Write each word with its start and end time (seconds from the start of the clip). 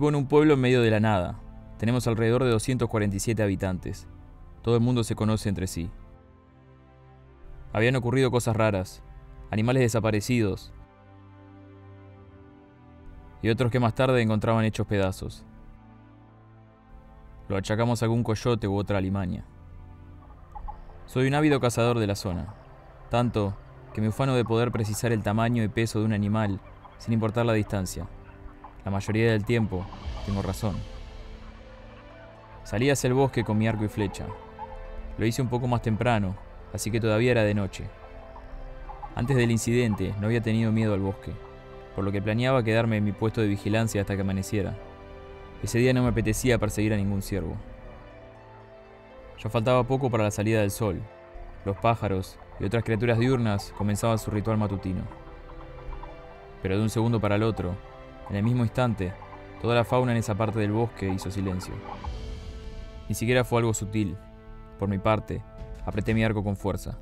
Vivo 0.00 0.08
en 0.08 0.14
un 0.14 0.28
pueblo 0.28 0.54
en 0.54 0.60
medio 0.62 0.80
de 0.80 0.90
la 0.90 0.98
nada. 0.98 1.38
Tenemos 1.76 2.06
alrededor 2.06 2.42
de 2.42 2.48
247 2.48 3.42
habitantes. 3.42 4.08
Todo 4.62 4.74
el 4.74 4.80
mundo 4.80 5.04
se 5.04 5.14
conoce 5.14 5.50
entre 5.50 5.66
sí. 5.66 5.90
Habían 7.74 7.96
ocurrido 7.96 8.30
cosas 8.30 8.56
raras, 8.56 9.02
animales 9.50 9.82
desaparecidos 9.82 10.72
y 13.42 13.50
otros 13.50 13.70
que 13.70 13.78
más 13.78 13.94
tarde 13.94 14.22
encontraban 14.22 14.64
hechos 14.64 14.86
pedazos. 14.86 15.44
Lo 17.50 17.58
achacamos 17.58 18.00
a 18.00 18.06
algún 18.06 18.24
coyote 18.24 18.66
u 18.68 18.76
otra 18.76 18.96
alimaña. 18.96 19.44
Soy 21.04 21.28
un 21.28 21.34
ávido 21.34 21.60
cazador 21.60 21.98
de 21.98 22.06
la 22.06 22.14
zona, 22.14 22.54
tanto 23.10 23.54
que 23.92 24.00
me 24.00 24.08
ufano 24.08 24.34
de 24.34 24.46
poder 24.46 24.72
precisar 24.72 25.12
el 25.12 25.22
tamaño 25.22 25.62
y 25.62 25.68
peso 25.68 25.98
de 25.98 26.06
un 26.06 26.14
animal 26.14 26.58
sin 26.96 27.12
importar 27.12 27.44
la 27.44 27.52
distancia. 27.52 28.08
La 28.84 28.90
mayoría 28.90 29.32
del 29.32 29.44
tiempo 29.44 29.84
tengo 30.26 30.42
razón. 30.42 30.76
Salí 32.64 32.88
hacia 32.88 33.08
el 33.08 33.14
bosque 33.14 33.44
con 33.44 33.58
mi 33.58 33.68
arco 33.68 33.84
y 33.84 33.88
flecha. 33.88 34.26
Lo 35.18 35.26
hice 35.26 35.42
un 35.42 35.48
poco 35.48 35.66
más 35.66 35.82
temprano, 35.82 36.36
así 36.72 36.90
que 36.90 37.00
todavía 37.00 37.32
era 37.32 37.44
de 37.44 37.54
noche. 37.54 37.84
Antes 39.14 39.36
del 39.36 39.50
incidente 39.50 40.14
no 40.20 40.26
había 40.26 40.40
tenido 40.40 40.72
miedo 40.72 40.94
al 40.94 41.00
bosque, 41.00 41.32
por 41.94 42.04
lo 42.04 42.12
que 42.12 42.22
planeaba 42.22 42.62
quedarme 42.62 42.96
en 42.96 43.04
mi 43.04 43.12
puesto 43.12 43.40
de 43.40 43.48
vigilancia 43.48 44.00
hasta 44.00 44.14
que 44.14 44.22
amaneciera. 44.22 44.76
Ese 45.62 45.78
día 45.78 45.92
no 45.92 46.02
me 46.02 46.08
apetecía 46.08 46.58
perseguir 46.58 46.94
a 46.94 46.96
ningún 46.96 47.20
ciervo. 47.20 47.56
Ya 49.42 49.50
faltaba 49.50 49.84
poco 49.84 50.10
para 50.10 50.24
la 50.24 50.30
salida 50.30 50.60
del 50.60 50.70
sol. 50.70 51.00
Los 51.64 51.76
pájaros 51.76 52.38
y 52.58 52.64
otras 52.64 52.84
criaturas 52.84 53.18
diurnas 53.18 53.74
comenzaban 53.76 54.18
su 54.18 54.30
ritual 54.30 54.56
matutino. 54.56 55.02
Pero 56.62 56.76
de 56.76 56.82
un 56.82 56.90
segundo 56.90 57.20
para 57.20 57.36
el 57.36 57.42
otro, 57.42 57.74
en 58.30 58.36
el 58.36 58.42
mismo 58.44 58.62
instante, 58.62 59.12
toda 59.60 59.74
la 59.74 59.84
fauna 59.84 60.12
en 60.12 60.18
esa 60.18 60.36
parte 60.36 60.60
del 60.60 60.72
bosque 60.72 61.12
hizo 61.12 61.30
silencio. 61.30 61.74
Ni 63.08 63.14
siquiera 63.14 63.42
fue 63.42 63.58
algo 63.58 63.74
sutil. 63.74 64.16
Por 64.78 64.88
mi 64.88 64.98
parte, 64.98 65.42
apreté 65.84 66.14
mi 66.14 66.22
arco 66.22 66.44
con 66.44 66.56
fuerza. 66.56 67.00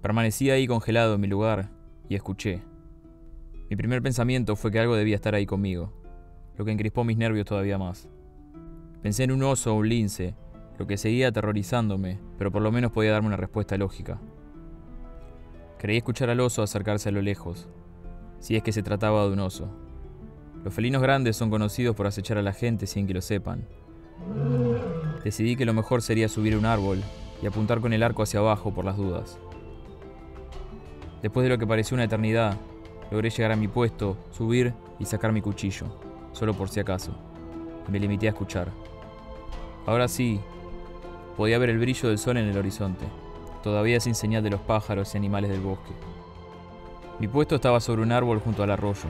Permanecí 0.00 0.50
ahí 0.50 0.66
congelado 0.66 1.14
en 1.14 1.20
mi 1.20 1.26
lugar 1.26 1.70
y 2.08 2.14
escuché. 2.14 2.62
Mi 3.68 3.76
primer 3.76 4.00
pensamiento 4.00 4.56
fue 4.56 4.70
que 4.70 4.80
algo 4.80 4.96
debía 4.96 5.14
estar 5.14 5.34
ahí 5.34 5.44
conmigo, 5.44 5.92
lo 6.56 6.64
que 6.64 6.72
encrispó 6.72 7.04
mis 7.04 7.18
nervios 7.18 7.46
todavía 7.46 7.76
más. 7.76 8.08
Pensé 9.02 9.24
en 9.24 9.32
un 9.32 9.42
oso 9.42 9.74
o 9.74 9.78
un 9.78 9.88
lince, 9.90 10.34
lo 10.78 10.86
que 10.86 10.96
seguía 10.96 11.28
aterrorizándome, 11.28 12.18
pero 12.38 12.50
por 12.50 12.62
lo 12.62 12.72
menos 12.72 12.92
podía 12.92 13.12
darme 13.12 13.28
una 13.28 13.36
respuesta 13.36 13.76
lógica. 13.76 14.18
Creí 15.78 15.98
escuchar 15.98 16.30
al 16.30 16.40
oso 16.40 16.62
acercarse 16.62 17.10
a 17.10 17.12
lo 17.12 17.20
lejos, 17.20 17.68
si 18.38 18.56
es 18.56 18.62
que 18.62 18.72
se 18.72 18.82
trataba 18.82 19.26
de 19.26 19.32
un 19.32 19.40
oso. 19.40 19.83
Los 20.64 20.72
felinos 20.72 21.02
grandes 21.02 21.36
son 21.36 21.50
conocidos 21.50 21.94
por 21.94 22.06
acechar 22.06 22.38
a 22.38 22.42
la 22.42 22.54
gente 22.54 22.86
sin 22.86 23.06
que 23.06 23.12
lo 23.12 23.20
sepan. 23.20 23.66
Decidí 25.22 25.56
que 25.56 25.66
lo 25.66 25.74
mejor 25.74 26.00
sería 26.00 26.28
subir 26.28 26.56
un 26.56 26.64
árbol 26.64 27.02
y 27.42 27.46
apuntar 27.46 27.80
con 27.80 27.92
el 27.92 28.02
arco 28.02 28.22
hacia 28.22 28.40
abajo 28.40 28.72
por 28.72 28.86
las 28.86 28.96
dudas. 28.96 29.38
Después 31.20 31.44
de 31.44 31.50
lo 31.50 31.58
que 31.58 31.66
pareció 31.66 31.94
una 31.94 32.04
eternidad, 32.04 32.56
logré 33.10 33.28
llegar 33.28 33.52
a 33.52 33.56
mi 33.56 33.68
puesto, 33.68 34.16
subir 34.30 34.72
y 34.98 35.04
sacar 35.04 35.32
mi 35.32 35.42
cuchillo, 35.42 35.86
solo 36.32 36.54
por 36.54 36.70
si 36.70 36.80
acaso. 36.80 37.14
Me 37.88 38.00
limité 38.00 38.26
a 38.26 38.30
escuchar. 38.30 38.68
Ahora 39.86 40.08
sí, 40.08 40.40
podía 41.36 41.58
ver 41.58 41.68
el 41.68 41.78
brillo 41.78 42.08
del 42.08 42.18
sol 42.18 42.38
en 42.38 42.48
el 42.48 42.56
horizonte, 42.56 43.04
todavía 43.62 44.00
sin 44.00 44.14
señal 44.14 44.42
de 44.42 44.50
los 44.50 44.60
pájaros 44.60 45.14
y 45.14 45.18
animales 45.18 45.50
del 45.50 45.60
bosque. 45.60 45.92
Mi 47.20 47.28
puesto 47.28 47.54
estaba 47.54 47.80
sobre 47.80 48.00
un 48.00 48.12
árbol 48.12 48.40
junto 48.40 48.62
al 48.62 48.70
arroyo, 48.70 49.08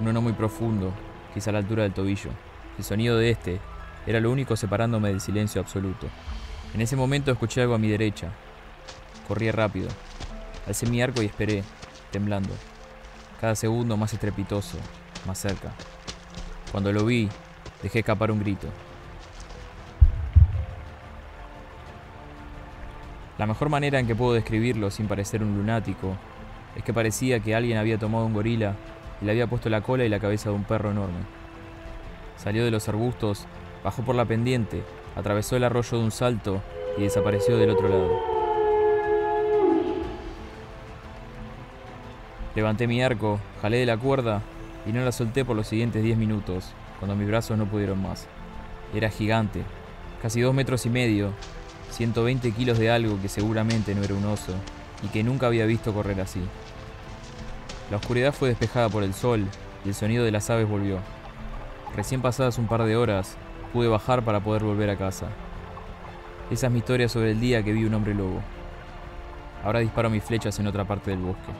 uno 0.00 0.12
no 0.12 0.22
muy 0.22 0.32
profundo, 0.32 0.92
quizá 1.34 1.50
a 1.50 1.52
la 1.52 1.58
altura 1.58 1.82
del 1.82 1.92
tobillo. 1.92 2.30
El 2.78 2.84
sonido 2.84 3.18
de 3.18 3.30
este 3.30 3.60
era 4.06 4.18
lo 4.18 4.30
único 4.30 4.56
separándome 4.56 5.08
del 5.08 5.20
silencio 5.20 5.60
absoluto. 5.60 6.06
En 6.74 6.80
ese 6.80 6.96
momento 6.96 7.30
escuché 7.30 7.60
algo 7.60 7.74
a 7.74 7.78
mi 7.78 7.88
derecha. 7.88 8.30
Corrí 9.28 9.50
rápido. 9.50 9.88
Alcé 10.66 10.86
mi 10.86 11.02
arco 11.02 11.22
y 11.22 11.26
esperé, 11.26 11.62
temblando. 12.10 12.54
Cada 13.40 13.54
segundo 13.54 13.96
más 13.96 14.12
estrepitoso, 14.12 14.78
más 15.26 15.38
cerca. 15.38 15.72
Cuando 16.72 16.92
lo 16.92 17.04
vi, 17.04 17.28
dejé 17.82 18.00
escapar 18.00 18.30
un 18.30 18.40
grito. 18.40 18.68
La 23.36 23.46
mejor 23.46 23.68
manera 23.68 23.98
en 23.98 24.06
que 24.06 24.14
puedo 24.14 24.32
describirlo 24.32 24.90
sin 24.90 25.08
parecer 25.08 25.42
un 25.42 25.56
lunático 25.56 26.16
es 26.76 26.84
que 26.84 26.92
parecía 26.92 27.40
que 27.40 27.54
alguien 27.54 27.78
había 27.78 27.98
tomado 27.98 28.26
un 28.26 28.34
gorila 28.34 28.76
y 29.20 29.24
le 29.24 29.32
había 29.32 29.46
puesto 29.46 29.68
la 29.68 29.82
cola 29.82 30.04
y 30.04 30.08
la 30.08 30.20
cabeza 30.20 30.50
de 30.50 30.56
un 30.56 30.64
perro 30.64 30.90
enorme. 30.90 31.20
Salió 32.36 32.64
de 32.64 32.70
los 32.70 32.88
arbustos, 32.88 33.46
bajó 33.84 34.02
por 34.02 34.14
la 34.14 34.24
pendiente, 34.24 34.82
atravesó 35.16 35.56
el 35.56 35.64
arroyo 35.64 35.98
de 35.98 36.04
un 36.04 36.10
salto 36.10 36.62
y 36.96 37.02
desapareció 37.02 37.56
del 37.56 37.70
otro 37.70 37.88
lado. 37.88 38.40
Levanté 42.54 42.86
mi 42.86 43.02
arco, 43.02 43.38
jalé 43.62 43.78
de 43.78 43.86
la 43.86 43.96
cuerda 43.96 44.42
y 44.86 44.92
no 44.92 45.04
la 45.04 45.12
solté 45.12 45.44
por 45.44 45.56
los 45.56 45.68
siguientes 45.68 46.02
10 46.02 46.18
minutos, 46.18 46.72
cuando 46.98 47.14
mis 47.14 47.28
brazos 47.28 47.56
no 47.56 47.66
pudieron 47.66 48.02
más. 48.02 48.26
Era 48.94 49.08
gigante, 49.08 49.62
casi 50.20 50.40
dos 50.40 50.54
metros 50.54 50.84
y 50.86 50.90
medio, 50.90 51.32
120 51.90 52.50
kilos 52.52 52.78
de 52.78 52.90
algo 52.90 53.20
que 53.20 53.28
seguramente 53.28 53.94
no 53.94 54.02
era 54.02 54.14
un 54.14 54.24
oso 54.24 54.54
y 55.02 55.08
que 55.08 55.22
nunca 55.22 55.46
había 55.46 55.66
visto 55.66 55.92
correr 55.92 56.20
así. 56.20 56.40
La 57.90 57.96
oscuridad 57.96 58.32
fue 58.32 58.50
despejada 58.50 58.88
por 58.88 59.02
el 59.02 59.12
sol 59.12 59.44
y 59.84 59.88
el 59.88 59.94
sonido 59.94 60.24
de 60.24 60.30
las 60.30 60.48
aves 60.48 60.68
volvió. 60.68 60.98
Recién 61.96 62.22
pasadas 62.22 62.56
un 62.56 62.68
par 62.68 62.84
de 62.84 62.96
horas, 62.96 63.36
pude 63.72 63.88
bajar 63.88 64.24
para 64.24 64.38
poder 64.38 64.62
volver 64.62 64.90
a 64.90 64.96
casa. 64.96 65.26
Esa 66.52 66.68
es 66.68 66.72
mi 66.72 66.78
historia 66.78 67.08
sobre 67.08 67.32
el 67.32 67.40
día 67.40 67.64
que 67.64 67.72
vi 67.72 67.84
un 67.84 67.94
hombre 67.94 68.14
lobo. 68.14 68.40
Ahora 69.64 69.80
disparo 69.80 70.08
mis 70.08 70.22
flechas 70.22 70.58
en 70.60 70.68
otra 70.68 70.84
parte 70.84 71.10
del 71.10 71.18
bosque. 71.18 71.52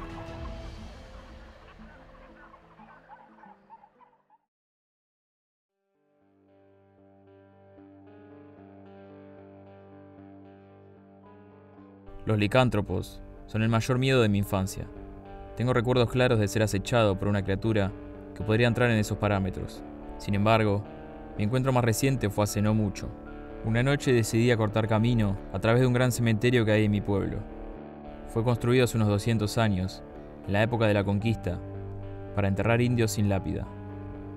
Los 12.25 12.39
licántropos 12.39 13.21
son 13.47 13.63
el 13.63 13.69
mayor 13.69 13.99
miedo 13.99 14.23
de 14.23 14.29
mi 14.29 14.39
infancia. 14.39 14.87
Tengo 15.61 15.75
recuerdos 15.75 16.09
claros 16.11 16.39
de 16.39 16.49
ser 16.49 16.63
acechado 16.63 17.19
por 17.19 17.29
una 17.29 17.43
criatura 17.43 17.93
que 18.35 18.43
podría 18.43 18.67
entrar 18.67 18.91
en 18.91 18.97
esos 18.97 19.19
parámetros. 19.19 19.83
Sin 20.17 20.35
embargo, 20.35 20.83
mi 21.37 21.45
encuentro 21.45 21.71
más 21.71 21.85
reciente 21.85 22.31
fue 22.31 22.45
hace 22.45 22.63
no 22.63 22.73
mucho. 22.73 23.11
Una 23.67 23.83
noche 23.83 24.11
decidí 24.11 24.57
cortar 24.57 24.89
camino 24.89 25.37
a 25.53 25.59
través 25.59 25.83
de 25.83 25.87
un 25.87 25.93
gran 25.93 26.13
cementerio 26.13 26.65
que 26.65 26.73
hay 26.73 26.87
en 26.87 26.91
mi 26.91 27.03
pueblo. 27.03 27.41
Fue 28.29 28.43
construido 28.43 28.85
hace 28.85 28.97
unos 28.97 29.09
200 29.09 29.59
años, 29.59 30.03
en 30.47 30.55
la 30.55 30.63
época 30.63 30.87
de 30.87 30.95
la 30.95 31.05
conquista, 31.05 31.61
para 32.35 32.49
enterrar 32.49 32.81
indios 32.81 33.11
sin 33.11 33.29
lápida. 33.29 33.67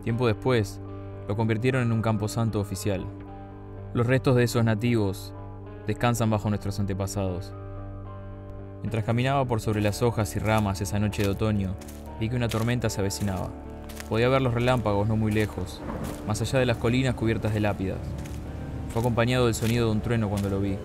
Tiempo 0.03 0.27
después, 0.27 0.81
lo 1.29 1.37
convirtieron 1.37 1.83
en 1.83 1.93
un 1.93 2.01
camposanto 2.01 2.59
oficial. 2.59 3.05
Los 3.93 4.07
restos 4.07 4.35
de 4.35 4.43
esos 4.43 4.65
nativos 4.65 5.33
descansan 5.87 6.29
bajo 6.29 6.49
nuestros 6.49 6.81
antepasados. 6.81 7.53
Mientras 8.83 9.05
caminaba 9.05 9.45
por 9.45 9.61
sobre 9.61 9.79
las 9.79 10.01
hojas 10.01 10.35
y 10.35 10.39
ramas 10.39 10.81
esa 10.81 10.99
noche 10.99 11.23
de 11.23 11.29
otoño, 11.29 11.73
vi 12.19 12.27
que 12.27 12.35
una 12.35 12.49
tormenta 12.49 12.89
se 12.89 12.99
avecinaba. 12.99 13.49
Podía 14.09 14.27
ver 14.27 14.41
los 14.41 14.53
relámpagos 14.53 15.07
no 15.07 15.15
muy 15.15 15.31
lejos, 15.31 15.81
más 16.27 16.41
allá 16.41 16.59
de 16.59 16.65
las 16.65 16.77
colinas 16.77 17.15
cubiertas 17.15 17.53
de 17.53 17.61
lápidas. 17.61 17.99
Fue 18.89 18.99
acompañado 18.99 19.45
del 19.45 19.55
sonido 19.55 19.85
de 19.85 19.93
un 19.93 20.01
trueno 20.01 20.27
cuando 20.27 20.49
lo 20.49 20.59
vi. 20.59 20.77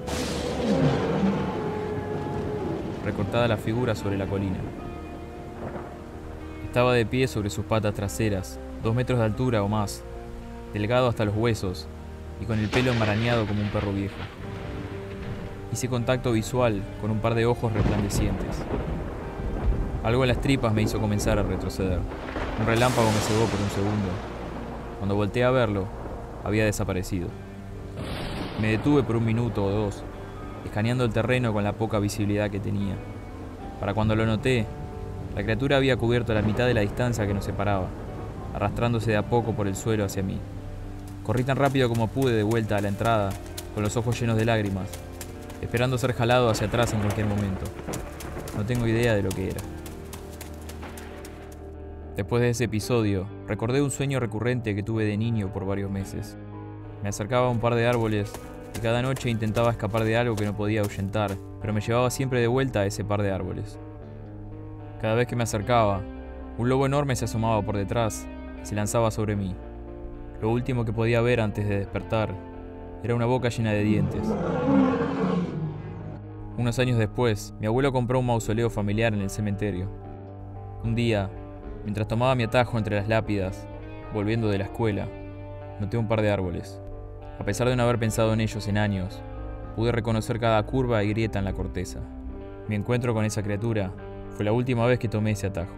Recortada 3.04 3.48
la 3.48 3.56
figura 3.56 3.96
sobre 3.96 4.16
la 4.16 4.26
colina. 4.26 4.58
Estaba 6.64 6.94
de 6.94 7.04
pie 7.04 7.26
sobre 7.26 7.50
sus 7.50 7.64
patas 7.64 7.94
traseras, 7.94 8.60
dos 8.84 8.94
metros 8.94 9.18
de 9.18 9.24
altura 9.24 9.64
o 9.64 9.68
más, 9.68 10.04
delgado 10.72 11.08
hasta 11.08 11.24
los 11.24 11.34
huesos 11.34 11.88
y 12.40 12.44
con 12.44 12.60
el 12.60 12.68
pelo 12.68 12.92
enmarañado 12.92 13.44
como 13.44 13.60
un 13.60 13.70
perro 13.70 13.92
viejo. 13.92 14.14
Hice 15.70 15.88
contacto 15.88 16.32
visual 16.32 16.82
con 17.00 17.10
un 17.10 17.18
par 17.18 17.34
de 17.34 17.44
ojos 17.44 17.70
resplandecientes. 17.72 18.56
Algo 20.02 20.24
en 20.24 20.28
las 20.28 20.40
tripas 20.40 20.72
me 20.72 20.80
hizo 20.80 20.98
comenzar 20.98 21.38
a 21.38 21.42
retroceder. 21.42 21.98
Un 22.58 22.66
relámpago 22.66 23.08
me 23.10 23.18
cegó 23.18 23.44
por 23.44 23.60
un 23.60 23.68
segundo. 23.68 24.08
Cuando 24.98 25.14
volteé 25.14 25.44
a 25.44 25.50
verlo, 25.50 25.86
había 26.42 26.64
desaparecido. 26.64 27.28
Me 28.62 28.68
detuve 28.68 29.02
por 29.02 29.16
un 29.16 29.26
minuto 29.26 29.62
o 29.62 29.70
dos, 29.70 30.02
escaneando 30.64 31.04
el 31.04 31.12
terreno 31.12 31.52
con 31.52 31.64
la 31.64 31.74
poca 31.74 31.98
visibilidad 31.98 32.50
que 32.50 32.60
tenía. 32.60 32.96
Para 33.78 33.92
cuando 33.92 34.16
lo 34.16 34.24
noté, 34.24 34.64
la 35.36 35.42
criatura 35.42 35.76
había 35.76 35.98
cubierto 35.98 36.32
la 36.32 36.42
mitad 36.42 36.66
de 36.66 36.74
la 36.74 36.80
distancia 36.80 37.26
que 37.26 37.34
nos 37.34 37.44
separaba, 37.44 37.88
arrastrándose 38.54 39.10
de 39.10 39.18
a 39.18 39.28
poco 39.28 39.52
por 39.52 39.68
el 39.68 39.76
suelo 39.76 40.06
hacia 40.06 40.22
mí. 40.22 40.38
Corrí 41.24 41.44
tan 41.44 41.58
rápido 41.58 41.90
como 41.90 42.08
pude 42.08 42.32
de 42.32 42.42
vuelta 42.42 42.76
a 42.78 42.80
la 42.80 42.88
entrada, 42.88 43.30
con 43.74 43.82
los 43.82 43.96
ojos 43.98 44.18
llenos 44.18 44.38
de 44.38 44.46
lágrimas, 44.46 44.88
esperando 45.62 45.98
ser 45.98 46.12
jalado 46.12 46.50
hacia 46.50 46.66
atrás 46.66 46.92
en 46.92 47.00
cualquier 47.00 47.26
momento. 47.26 47.64
No 48.56 48.64
tengo 48.64 48.86
idea 48.86 49.14
de 49.14 49.22
lo 49.22 49.30
que 49.30 49.50
era. 49.50 49.60
Después 52.16 52.42
de 52.42 52.50
ese 52.50 52.64
episodio, 52.64 53.28
recordé 53.46 53.80
un 53.80 53.92
sueño 53.92 54.18
recurrente 54.18 54.74
que 54.74 54.82
tuve 54.82 55.04
de 55.04 55.16
niño 55.16 55.52
por 55.52 55.64
varios 55.64 55.90
meses. 55.90 56.36
Me 57.02 57.08
acercaba 57.08 57.46
a 57.46 57.50
un 57.50 57.60
par 57.60 57.76
de 57.76 57.86
árboles 57.86 58.32
y 58.76 58.80
cada 58.80 59.02
noche 59.02 59.30
intentaba 59.30 59.70
escapar 59.70 60.02
de 60.02 60.16
algo 60.16 60.34
que 60.34 60.44
no 60.44 60.56
podía 60.56 60.80
ahuyentar, 60.80 61.36
pero 61.60 61.72
me 61.72 61.80
llevaba 61.80 62.10
siempre 62.10 62.40
de 62.40 62.48
vuelta 62.48 62.80
a 62.80 62.86
ese 62.86 63.04
par 63.04 63.22
de 63.22 63.30
árboles. 63.30 63.78
Cada 65.00 65.14
vez 65.14 65.28
que 65.28 65.36
me 65.36 65.44
acercaba, 65.44 66.00
un 66.58 66.68
lobo 66.68 66.86
enorme 66.86 67.14
se 67.14 67.26
asomaba 67.26 67.62
por 67.62 67.76
detrás 67.76 68.26
y 68.60 68.66
se 68.66 68.74
lanzaba 68.74 69.12
sobre 69.12 69.36
mí. 69.36 69.54
Lo 70.42 70.50
último 70.50 70.84
que 70.84 70.92
podía 70.92 71.20
ver 71.20 71.40
antes 71.40 71.68
de 71.68 71.78
despertar 71.78 72.34
era 73.04 73.14
una 73.14 73.26
boca 73.26 73.48
llena 73.48 73.72
de 73.72 73.84
dientes. 73.84 74.22
Unos 76.58 76.80
años 76.80 76.98
después, 76.98 77.54
mi 77.60 77.68
abuelo 77.68 77.92
compró 77.92 78.18
un 78.18 78.26
mausoleo 78.26 78.68
familiar 78.68 79.14
en 79.14 79.20
el 79.20 79.30
cementerio. 79.30 79.88
Un 80.82 80.96
día, 80.96 81.30
mientras 81.84 82.08
tomaba 82.08 82.34
mi 82.34 82.42
atajo 82.42 82.76
entre 82.78 82.96
las 82.96 83.06
lápidas, 83.06 83.64
volviendo 84.12 84.48
de 84.48 84.58
la 84.58 84.64
escuela, 84.64 85.06
noté 85.78 85.96
un 85.96 86.08
par 86.08 86.20
de 86.20 86.32
árboles. 86.32 86.82
A 87.38 87.44
pesar 87.44 87.68
de 87.68 87.76
no 87.76 87.84
haber 87.84 88.00
pensado 88.00 88.32
en 88.32 88.40
ellos 88.40 88.66
en 88.66 88.76
años, 88.76 89.22
pude 89.76 89.92
reconocer 89.92 90.40
cada 90.40 90.60
curva 90.64 91.04
y 91.04 91.10
grieta 91.10 91.38
en 91.38 91.44
la 91.44 91.52
corteza. 91.52 92.00
Mi 92.68 92.74
encuentro 92.74 93.14
con 93.14 93.24
esa 93.24 93.44
criatura 93.44 93.92
fue 94.30 94.44
la 94.44 94.50
última 94.50 94.84
vez 94.84 94.98
que 94.98 95.08
tomé 95.08 95.30
ese 95.30 95.46
atajo. 95.46 95.76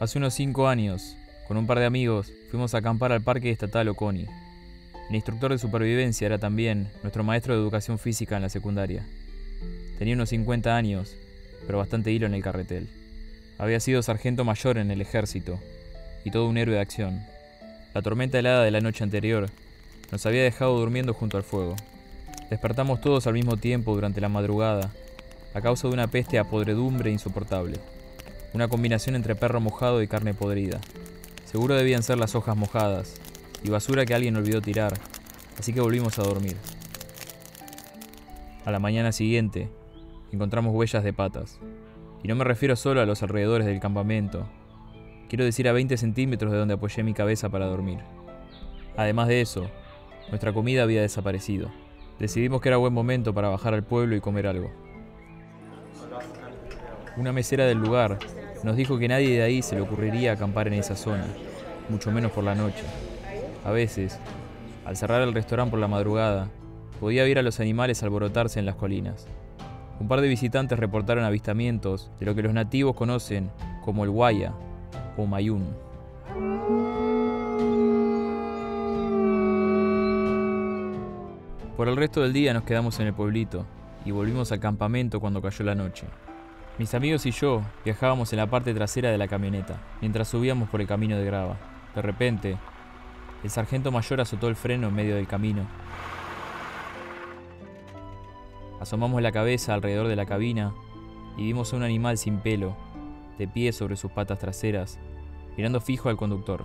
Hace 0.00 0.18
unos 0.18 0.34
5 0.34 0.68
años, 0.68 1.16
con 1.48 1.56
un 1.56 1.66
par 1.66 1.80
de 1.80 1.84
amigos, 1.84 2.32
fuimos 2.52 2.72
a 2.72 2.78
acampar 2.78 3.10
al 3.10 3.20
Parque 3.20 3.50
Estatal 3.50 3.88
Oconi. 3.88 4.26
El 5.08 5.16
instructor 5.16 5.50
de 5.50 5.58
supervivencia 5.58 6.26
era 6.26 6.38
también 6.38 6.88
nuestro 7.02 7.24
maestro 7.24 7.52
de 7.52 7.60
educación 7.60 7.98
física 7.98 8.36
en 8.36 8.42
la 8.42 8.48
secundaria. 8.48 9.04
Tenía 9.98 10.14
unos 10.14 10.28
50 10.28 10.76
años, 10.76 11.16
pero 11.66 11.78
bastante 11.78 12.12
hilo 12.12 12.26
en 12.26 12.34
el 12.34 12.44
carretel. 12.44 12.88
Había 13.58 13.80
sido 13.80 14.00
sargento 14.04 14.44
mayor 14.44 14.78
en 14.78 14.92
el 14.92 15.00
ejército 15.00 15.58
y 16.24 16.30
todo 16.30 16.48
un 16.48 16.58
héroe 16.58 16.76
de 16.76 16.80
acción. 16.80 17.20
La 17.92 18.00
tormenta 18.00 18.38
helada 18.38 18.62
de 18.62 18.70
la 18.70 18.80
noche 18.80 19.02
anterior 19.02 19.50
nos 20.12 20.24
había 20.26 20.44
dejado 20.44 20.78
durmiendo 20.78 21.12
junto 21.12 21.38
al 21.38 21.42
fuego. 21.42 21.74
Despertamos 22.50 23.00
todos 23.00 23.26
al 23.26 23.34
mismo 23.34 23.56
tiempo 23.56 23.96
durante 23.96 24.20
la 24.20 24.28
madrugada, 24.28 24.92
a 25.54 25.60
causa 25.60 25.88
de 25.88 25.94
una 25.94 26.06
peste 26.06 26.38
a 26.38 26.44
podredumbre 26.44 27.10
insoportable. 27.10 27.80
Una 28.54 28.68
combinación 28.68 29.14
entre 29.14 29.34
perro 29.34 29.60
mojado 29.60 30.02
y 30.02 30.08
carne 30.08 30.34
podrida. 30.34 30.80
Seguro 31.44 31.74
debían 31.74 32.02
ser 32.02 32.18
las 32.18 32.34
hojas 32.34 32.56
mojadas 32.56 33.14
y 33.62 33.70
basura 33.70 34.06
que 34.06 34.14
alguien 34.14 34.36
olvidó 34.36 34.60
tirar, 34.60 34.94
así 35.58 35.72
que 35.72 35.80
volvimos 35.80 36.18
a 36.18 36.22
dormir. 36.22 36.56
A 38.64 38.70
la 38.70 38.78
mañana 38.78 39.12
siguiente, 39.12 39.68
encontramos 40.32 40.74
huellas 40.74 41.04
de 41.04 41.12
patas. 41.12 41.58
Y 42.22 42.28
no 42.28 42.34
me 42.34 42.44
refiero 42.44 42.74
solo 42.74 43.00
a 43.00 43.06
los 43.06 43.22
alrededores 43.22 43.66
del 43.66 43.80
campamento, 43.80 44.48
quiero 45.28 45.44
decir 45.44 45.68
a 45.68 45.72
20 45.72 45.96
centímetros 45.96 46.50
de 46.50 46.58
donde 46.58 46.74
apoyé 46.74 47.02
mi 47.02 47.14
cabeza 47.14 47.48
para 47.48 47.66
dormir. 47.66 48.00
Además 48.96 49.28
de 49.28 49.40
eso, 49.40 49.70
nuestra 50.30 50.52
comida 50.52 50.82
había 50.82 51.02
desaparecido. 51.02 51.70
Decidimos 52.18 52.60
que 52.60 52.68
era 52.68 52.78
buen 52.78 52.92
momento 52.92 53.32
para 53.32 53.48
bajar 53.48 53.74
al 53.74 53.84
pueblo 53.84 54.16
y 54.16 54.20
comer 54.20 54.46
algo. 54.46 54.72
Una 57.18 57.32
mesera 57.32 57.64
del 57.66 57.78
lugar 57.78 58.16
nos 58.62 58.76
dijo 58.76 58.96
que 58.96 59.08
nadie 59.08 59.30
de 59.30 59.42
ahí 59.42 59.60
se 59.60 59.74
le 59.74 59.80
ocurriría 59.80 60.32
acampar 60.32 60.68
en 60.68 60.74
esa 60.74 60.94
zona, 60.94 61.26
mucho 61.88 62.12
menos 62.12 62.30
por 62.30 62.44
la 62.44 62.54
noche. 62.54 62.84
A 63.64 63.72
veces, 63.72 64.20
al 64.86 64.96
cerrar 64.96 65.22
el 65.22 65.34
restaurante 65.34 65.72
por 65.72 65.80
la 65.80 65.88
madrugada, 65.88 66.48
podía 67.00 67.24
ver 67.24 67.40
a 67.40 67.42
los 67.42 67.58
animales 67.58 68.04
alborotarse 68.04 68.60
en 68.60 68.66
las 68.66 68.76
colinas. 68.76 69.26
Un 69.98 70.06
par 70.06 70.20
de 70.20 70.28
visitantes 70.28 70.78
reportaron 70.78 71.24
avistamientos 71.24 72.08
de 72.20 72.26
lo 72.26 72.36
que 72.36 72.42
los 72.42 72.54
nativos 72.54 72.94
conocen 72.94 73.50
como 73.84 74.04
el 74.04 74.10
guaya 74.10 74.52
o 75.16 75.26
mayún. 75.26 75.66
Por 81.76 81.88
el 81.88 81.96
resto 81.96 82.22
del 82.22 82.32
día 82.32 82.54
nos 82.54 82.62
quedamos 82.62 83.00
en 83.00 83.08
el 83.08 83.12
pueblito 83.12 83.66
y 84.04 84.12
volvimos 84.12 84.52
al 84.52 84.60
campamento 84.60 85.18
cuando 85.18 85.42
cayó 85.42 85.64
la 85.64 85.74
noche. 85.74 86.06
Mis 86.78 86.94
amigos 86.94 87.26
y 87.26 87.32
yo 87.32 87.62
viajábamos 87.84 88.32
en 88.32 88.36
la 88.36 88.48
parte 88.48 88.72
trasera 88.72 89.10
de 89.10 89.18
la 89.18 89.26
camioneta, 89.26 89.80
mientras 90.00 90.28
subíamos 90.28 90.68
por 90.68 90.80
el 90.80 90.86
camino 90.86 91.16
de 91.16 91.24
grava. 91.24 91.56
De 91.92 92.02
repente, 92.02 92.56
el 93.42 93.50
sargento 93.50 93.90
mayor 93.90 94.20
azotó 94.20 94.46
el 94.46 94.54
freno 94.54 94.86
en 94.86 94.94
medio 94.94 95.16
del 95.16 95.26
camino. 95.26 95.66
Asomamos 98.80 99.20
la 99.20 99.32
cabeza 99.32 99.74
alrededor 99.74 100.06
de 100.06 100.14
la 100.14 100.26
cabina 100.26 100.72
y 101.36 101.42
vimos 101.42 101.72
a 101.72 101.76
un 101.76 101.82
animal 101.82 102.16
sin 102.16 102.38
pelo, 102.38 102.76
de 103.38 103.48
pie 103.48 103.72
sobre 103.72 103.96
sus 103.96 104.12
patas 104.12 104.38
traseras, 104.38 105.00
mirando 105.56 105.80
fijo 105.80 106.08
al 106.08 106.16
conductor. 106.16 106.64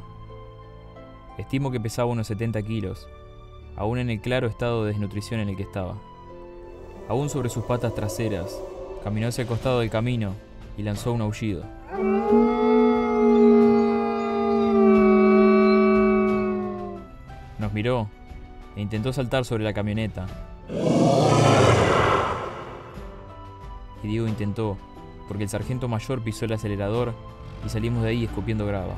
Estimo 1.39 1.71
que 1.71 1.79
pesaba 1.79 2.11
unos 2.11 2.27
70 2.27 2.61
kilos, 2.61 3.07
aún 3.75 3.97
en 3.97 4.11
el 4.11 4.21
claro 4.21 4.45
estado 4.45 4.83
de 4.83 4.91
desnutrición 4.91 5.39
en 5.39 5.49
el 5.49 5.57
que 5.57 5.63
estaba. 5.63 5.97
Aún 7.09 7.31
sobre 7.31 7.49
sus 7.49 7.63
patas 7.63 7.95
traseras, 7.95 8.61
Caminó 9.03 9.27
hacia 9.27 9.41
el 9.41 9.49
costado 9.49 9.81
del 9.81 9.89
camino 9.89 10.33
y 10.77 10.83
lanzó 10.83 11.11
un 11.11 11.19
aullido. 11.19 11.65
Nos 17.59 17.73
miró 17.73 18.07
e 18.77 18.81
intentó 18.81 19.11
saltar 19.11 19.43
sobre 19.43 19.65
la 19.65 19.73
camioneta. 19.73 20.25
Y 24.03 24.07
digo 24.07 24.25
intentó, 24.25 24.77
porque 25.27 25.43
el 25.43 25.49
sargento 25.49 25.89
mayor 25.89 26.23
pisó 26.23 26.45
el 26.45 26.53
acelerador 26.53 27.13
y 27.65 27.69
salimos 27.69 28.03
de 28.03 28.09
ahí 28.09 28.23
escupiendo 28.23 28.65
grava. 28.65 28.95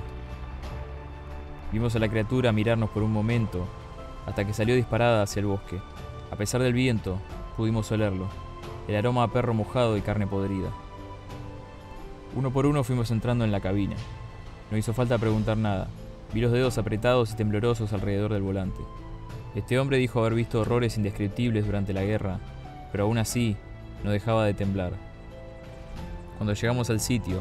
Vimos 1.71 1.95
a 1.95 1.99
la 1.99 2.09
criatura 2.09 2.51
mirarnos 2.51 2.91
por 2.91 3.01
un 3.01 3.11
momento, 3.11 3.65
hasta 4.27 4.45
que 4.45 4.53
salió 4.53 4.75
disparada 4.75 5.23
hacia 5.23 5.39
el 5.39 5.47
bosque. 5.47 5.79
A 6.31 6.35
pesar 6.35 6.61
del 6.61 6.73
viento, 6.73 7.17
pudimos 7.57 7.91
olerlo 7.91 8.44
el 8.87 8.95
aroma 8.95 9.23
a 9.23 9.27
perro 9.31 9.53
mojado 9.53 9.97
y 9.97 10.01
carne 10.01 10.27
podrida. 10.27 10.69
Uno 12.35 12.51
por 12.51 12.65
uno 12.65 12.83
fuimos 12.83 13.11
entrando 13.11 13.45
en 13.45 13.51
la 13.51 13.61
cabina. 13.61 13.95
No 14.71 14.77
hizo 14.77 14.93
falta 14.93 15.17
preguntar 15.17 15.57
nada. 15.57 15.87
Vi 16.33 16.41
los 16.41 16.51
dedos 16.51 16.77
apretados 16.77 17.31
y 17.31 17.35
temblorosos 17.35 17.93
alrededor 17.93 18.33
del 18.33 18.41
volante. 18.41 18.81
Este 19.55 19.79
hombre 19.79 19.97
dijo 19.97 20.19
haber 20.19 20.33
visto 20.33 20.59
horrores 20.59 20.97
indescriptibles 20.97 21.65
durante 21.65 21.93
la 21.93 22.03
guerra, 22.03 22.39
pero 22.91 23.05
aún 23.05 23.17
así 23.17 23.55
no 24.03 24.11
dejaba 24.11 24.45
de 24.45 24.53
temblar. 24.53 24.91
Cuando 26.37 26.53
llegamos 26.53 26.89
al 26.89 26.99
sitio, 26.99 27.39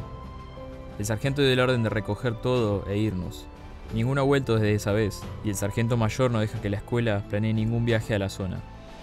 el 0.99 1.05
sargento 1.05 1.43
dio 1.43 1.57
la 1.57 1.65
orden 1.65 1.83
de 1.83 1.91
recoger 1.91 2.35
todo 2.35 2.87
e 2.89 2.97
irnos. 2.97 3.47
Ninguno 3.93 4.21
ha 4.21 4.25
vuelto 4.25 4.55
desde 4.55 4.75
esa 4.75 4.93
vez, 4.93 5.23
y 5.45 5.49
el 5.51 5.57
sargento 5.57 5.97
mayor 5.97 6.31
no 6.31 6.39
deja 6.39 6.61
que 6.61 6.71
la 6.71 6.77
escuela 6.77 7.25
planee 7.29 7.53
ningún 7.53 7.85
viaje 7.85 8.15
a 8.15 8.19
la 8.21 8.29
zona. 8.29 8.61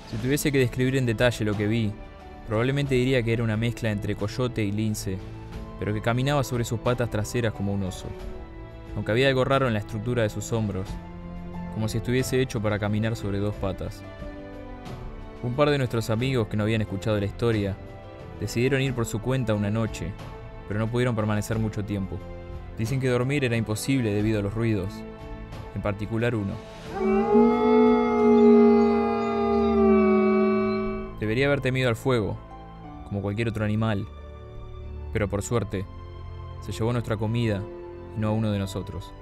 Si 0.09 0.17
tuviese 0.17 0.51
que 0.51 0.59
describir 0.59 0.95
en 0.95 1.05
detalle 1.05 1.43
lo 1.43 1.55
que 1.55 1.67
vi, 1.67 1.91
Probablemente 2.51 2.95
diría 2.95 3.23
que 3.23 3.31
era 3.31 3.45
una 3.45 3.55
mezcla 3.55 3.91
entre 3.91 4.13
coyote 4.13 4.61
y 4.61 4.73
lince, 4.73 5.17
pero 5.79 5.93
que 5.93 6.01
caminaba 6.01 6.43
sobre 6.43 6.65
sus 6.65 6.81
patas 6.81 7.09
traseras 7.09 7.53
como 7.53 7.73
un 7.73 7.81
oso. 7.83 8.07
Aunque 8.93 9.13
había 9.13 9.29
algo 9.29 9.45
raro 9.45 9.69
en 9.69 9.73
la 9.73 9.79
estructura 9.79 10.23
de 10.23 10.29
sus 10.29 10.51
hombros, 10.51 10.85
como 11.73 11.87
si 11.87 11.99
estuviese 11.99 12.41
hecho 12.41 12.61
para 12.61 12.77
caminar 12.77 13.15
sobre 13.15 13.37
dos 13.37 13.55
patas. 13.55 14.03
Un 15.43 15.53
par 15.53 15.69
de 15.69 15.77
nuestros 15.77 16.09
amigos 16.09 16.49
que 16.49 16.57
no 16.57 16.63
habían 16.63 16.81
escuchado 16.81 17.17
la 17.21 17.25
historia 17.25 17.77
decidieron 18.41 18.81
ir 18.81 18.93
por 18.93 19.05
su 19.05 19.21
cuenta 19.21 19.53
una 19.53 19.71
noche, 19.71 20.11
pero 20.67 20.77
no 20.77 20.91
pudieron 20.91 21.15
permanecer 21.15 21.57
mucho 21.57 21.85
tiempo. 21.85 22.19
Dicen 22.77 22.99
que 22.99 23.07
dormir 23.07 23.45
era 23.45 23.55
imposible 23.55 24.11
debido 24.11 24.39
a 24.39 24.43
los 24.43 24.53
ruidos, 24.53 24.91
en 25.73 25.81
particular 25.81 26.35
uno. 26.35 27.60
Debería 31.21 31.45
haber 31.45 31.61
temido 31.61 31.87
al 31.87 31.95
fuego, 31.95 32.35
como 33.07 33.21
cualquier 33.21 33.47
otro 33.47 33.63
animal, 33.63 34.07
pero 35.13 35.29
por 35.29 35.43
suerte, 35.43 35.85
se 36.61 36.71
llevó 36.71 36.91
nuestra 36.93 37.15
comida 37.15 37.61
y 38.17 38.19
no 38.19 38.29
a 38.29 38.31
uno 38.31 38.51
de 38.51 38.57
nosotros. 38.57 39.13